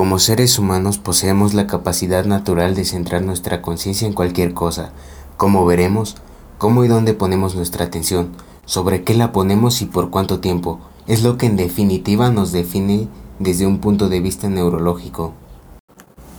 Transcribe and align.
Como 0.00 0.18
seres 0.18 0.58
humanos 0.58 0.96
poseemos 0.96 1.52
la 1.52 1.66
capacidad 1.66 2.24
natural 2.24 2.74
de 2.74 2.86
centrar 2.86 3.20
nuestra 3.20 3.60
conciencia 3.60 4.06
en 4.06 4.14
cualquier 4.14 4.54
cosa, 4.54 4.92
como 5.36 5.66
veremos, 5.66 6.16
cómo 6.56 6.86
y 6.86 6.88
dónde 6.88 7.12
ponemos 7.12 7.54
nuestra 7.54 7.84
atención, 7.84 8.30
sobre 8.64 9.04
qué 9.04 9.12
la 9.12 9.30
ponemos 9.30 9.82
y 9.82 9.84
por 9.84 10.08
cuánto 10.08 10.40
tiempo, 10.40 10.80
es 11.06 11.22
lo 11.22 11.36
que 11.36 11.44
en 11.44 11.56
definitiva 11.58 12.30
nos 12.30 12.50
define 12.50 13.08
desde 13.40 13.66
un 13.66 13.76
punto 13.76 14.08
de 14.08 14.20
vista 14.20 14.48
neurológico. 14.48 15.34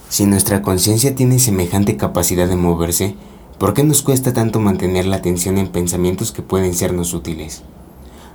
Si 0.09 0.25
nuestra 0.25 0.63
conciencia 0.63 1.13
tiene 1.13 1.37
semejante 1.37 1.97
capacidad 1.97 2.47
de 2.47 2.55
moverse, 2.55 3.15
¿por 3.59 3.75
qué 3.75 3.83
nos 3.83 4.01
cuesta 4.01 4.33
tanto 4.33 4.59
mantener 4.59 5.05
la 5.05 5.17
atención 5.17 5.59
en 5.59 5.67
pensamientos 5.67 6.31
que 6.31 6.41
pueden 6.41 6.73
sernos 6.73 7.13
útiles? 7.13 7.61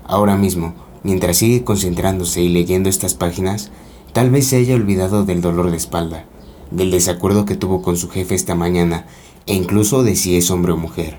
Ahora 0.04 0.36
mismo, 0.36 0.74
mientras 1.02 1.38
sigue 1.38 1.64
concentrándose 1.64 2.42
y 2.42 2.48
leyendo 2.48 2.88
estas 2.88 3.14
páginas, 3.14 3.72
tal 4.16 4.30
vez 4.30 4.46
se 4.46 4.56
haya 4.56 4.74
olvidado 4.74 5.26
del 5.26 5.42
dolor 5.42 5.70
de 5.70 5.76
espalda, 5.76 6.24
del 6.70 6.90
desacuerdo 6.90 7.44
que 7.44 7.54
tuvo 7.54 7.82
con 7.82 7.98
su 7.98 8.08
jefe 8.08 8.34
esta 8.34 8.54
mañana 8.54 9.04
e 9.44 9.52
incluso 9.52 10.04
de 10.04 10.16
si 10.16 10.38
es 10.38 10.50
hombre 10.50 10.72
o 10.72 10.78
mujer. 10.78 11.18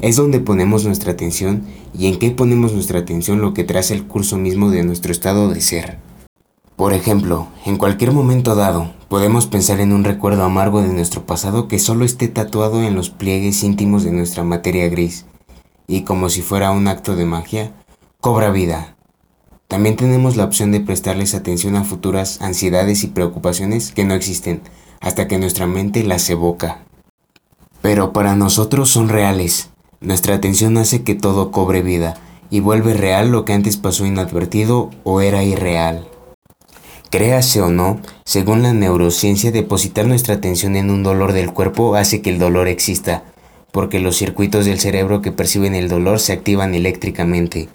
Es 0.00 0.16
donde 0.16 0.40
ponemos 0.40 0.84
nuestra 0.84 1.12
atención 1.12 1.62
y 1.96 2.08
en 2.08 2.18
qué 2.18 2.32
ponemos 2.32 2.72
nuestra 2.72 2.98
atención 2.98 3.40
lo 3.40 3.54
que 3.54 3.62
traza 3.62 3.94
el 3.94 4.08
curso 4.08 4.38
mismo 4.38 4.70
de 4.70 4.82
nuestro 4.82 5.12
estado 5.12 5.48
de 5.50 5.60
ser. 5.60 5.98
Por 6.74 6.94
ejemplo, 6.94 7.46
en 7.64 7.76
cualquier 7.76 8.10
momento 8.10 8.56
dado, 8.56 8.90
podemos 9.08 9.46
pensar 9.46 9.78
en 9.78 9.92
un 9.92 10.02
recuerdo 10.02 10.42
amargo 10.42 10.82
de 10.82 10.92
nuestro 10.92 11.26
pasado 11.26 11.68
que 11.68 11.78
solo 11.78 12.04
esté 12.04 12.26
tatuado 12.26 12.82
en 12.82 12.96
los 12.96 13.08
pliegues 13.08 13.62
íntimos 13.62 14.02
de 14.02 14.10
nuestra 14.10 14.42
materia 14.42 14.88
gris, 14.88 15.26
y 15.86 16.02
como 16.02 16.28
si 16.28 16.42
fuera 16.42 16.72
un 16.72 16.88
acto 16.88 17.14
de 17.14 17.24
magia, 17.24 17.72
cobra 18.20 18.50
vida. 18.50 18.95
También 19.68 19.96
tenemos 19.96 20.36
la 20.36 20.44
opción 20.44 20.70
de 20.70 20.80
prestarles 20.80 21.34
atención 21.34 21.76
a 21.76 21.84
futuras 21.84 22.40
ansiedades 22.40 23.02
y 23.02 23.08
preocupaciones 23.08 23.90
que 23.92 24.04
no 24.04 24.14
existen, 24.14 24.62
hasta 25.00 25.26
que 25.26 25.38
nuestra 25.38 25.66
mente 25.66 26.02
las 26.04 26.28
evoca. 26.30 26.84
Pero 27.82 28.12
para 28.12 28.36
nosotros 28.36 28.90
son 28.90 29.08
reales. 29.08 29.70
Nuestra 30.00 30.34
atención 30.34 30.76
hace 30.76 31.02
que 31.02 31.14
todo 31.14 31.50
cobre 31.50 31.82
vida 31.82 32.16
y 32.50 32.60
vuelve 32.60 32.94
real 32.94 33.30
lo 33.30 33.44
que 33.44 33.52
antes 33.52 33.76
pasó 33.76 34.06
inadvertido 34.06 34.90
o 35.04 35.20
era 35.20 35.42
irreal. 35.42 36.06
Créase 37.10 37.60
o 37.62 37.70
no, 37.70 38.00
según 38.24 38.62
la 38.62 38.72
neurociencia, 38.72 39.52
depositar 39.52 40.06
nuestra 40.06 40.34
atención 40.34 40.76
en 40.76 40.90
un 40.90 41.02
dolor 41.02 41.32
del 41.32 41.52
cuerpo 41.52 41.94
hace 41.94 42.20
que 42.20 42.30
el 42.30 42.38
dolor 42.38 42.68
exista, 42.68 43.24
porque 43.72 44.00
los 44.00 44.16
circuitos 44.16 44.66
del 44.66 44.80
cerebro 44.80 45.22
que 45.22 45.32
perciben 45.32 45.74
el 45.74 45.88
dolor 45.88 46.20
se 46.20 46.32
activan 46.32 46.74
eléctricamente. 46.74 47.68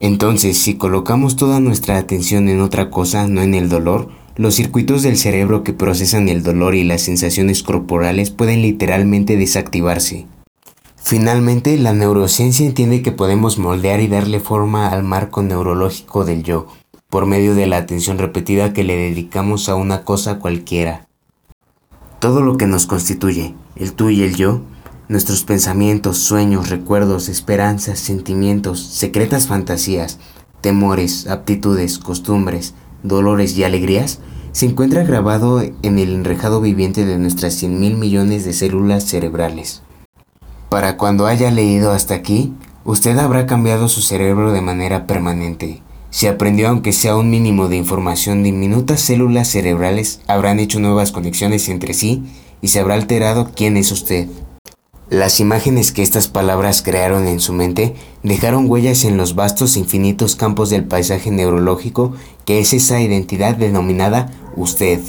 Entonces, 0.00 0.56
si 0.56 0.74
colocamos 0.74 1.36
toda 1.36 1.60
nuestra 1.60 1.98
atención 1.98 2.48
en 2.48 2.62
otra 2.62 2.88
cosa, 2.88 3.28
no 3.28 3.42
en 3.42 3.52
el 3.52 3.68
dolor, 3.68 4.08
los 4.34 4.54
circuitos 4.54 5.02
del 5.02 5.18
cerebro 5.18 5.62
que 5.62 5.74
procesan 5.74 6.30
el 6.30 6.42
dolor 6.42 6.74
y 6.74 6.84
las 6.84 7.02
sensaciones 7.02 7.62
corporales 7.62 8.30
pueden 8.30 8.62
literalmente 8.62 9.36
desactivarse. 9.36 10.26
Finalmente, 10.96 11.76
la 11.76 11.92
neurociencia 11.92 12.64
entiende 12.64 13.02
que 13.02 13.12
podemos 13.12 13.58
moldear 13.58 14.00
y 14.00 14.08
darle 14.08 14.40
forma 14.40 14.88
al 14.88 15.02
marco 15.02 15.42
neurológico 15.42 16.24
del 16.24 16.44
yo, 16.44 16.68
por 17.10 17.26
medio 17.26 17.54
de 17.54 17.66
la 17.66 17.76
atención 17.76 18.16
repetida 18.16 18.72
que 18.72 18.84
le 18.84 18.96
dedicamos 18.96 19.68
a 19.68 19.74
una 19.74 20.04
cosa 20.04 20.38
cualquiera. 20.38 21.08
Todo 22.20 22.40
lo 22.40 22.56
que 22.56 22.66
nos 22.66 22.86
constituye, 22.86 23.54
el 23.76 23.92
tú 23.92 24.08
y 24.08 24.22
el 24.22 24.34
yo, 24.34 24.62
nuestros 25.10 25.44
pensamientos, 25.44 26.16
sueños, 26.16 26.70
recuerdos, 26.70 27.28
esperanzas, 27.28 27.98
sentimientos, 27.98 28.80
secretas 28.80 29.46
fantasías, 29.46 30.18
temores, 30.62 31.26
aptitudes, 31.26 31.98
costumbres, 31.98 32.72
dolores 33.02 33.54
y 33.58 33.64
alegrías, 33.64 34.20
se 34.52 34.64
encuentra 34.64 35.04
grabado 35.04 35.60
en 35.60 35.98
el 35.98 36.14
enrejado 36.14 36.62
viviente 36.62 37.04
de 37.04 37.18
nuestras 37.18 37.52
100 37.54 37.78
mil 37.78 37.96
millones 37.96 38.46
de 38.46 38.54
células 38.54 39.04
cerebrales. 39.04 39.82
Para 40.70 40.96
cuando 40.96 41.26
haya 41.26 41.50
leído 41.50 41.90
hasta 41.90 42.14
aquí, 42.14 42.54
usted 42.84 43.18
habrá 43.18 43.46
cambiado 43.46 43.88
su 43.88 44.00
cerebro 44.00 44.52
de 44.52 44.62
manera 44.62 45.06
permanente 45.06 45.82
si 46.10 46.26
aprendió 46.26 46.68
aunque 46.68 46.92
sea 46.92 47.16
un 47.16 47.30
mínimo 47.30 47.68
de 47.68 47.76
información, 47.76 48.42
diminutas 48.42 49.00
células 49.00 49.48
cerebrales 49.48 50.20
habrán 50.26 50.58
hecho 50.58 50.80
nuevas 50.80 51.12
conexiones 51.12 51.68
entre 51.68 51.94
sí 51.94 52.24
y 52.60 52.68
se 52.68 52.80
habrá 52.80 52.94
alterado 52.94 53.52
quién 53.54 53.76
es 53.76 53.92
usted. 53.92 54.28
Las 55.10 55.40
imágenes 55.40 55.90
que 55.90 56.02
estas 56.02 56.28
palabras 56.28 56.82
crearon 56.82 57.26
en 57.26 57.40
su 57.40 57.52
mente 57.52 57.96
dejaron 58.22 58.70
huellas 58.70 59.04
en 59.04 59.16
los 59.16 59.34
vastos 59.34 59.74
e 59.74 59.80
infinitos 59.80 60.36
campos 60.36 60.70
del 60.70 60.84
paisaje 60.84 61.32
neurológico 61.32 62.12
que 62.44 62.60
es 62.60 62.72
esa 62.72 63.00
identidad 63.00 63.56
denominada 63.56 64.30
usted. 64.54 65.00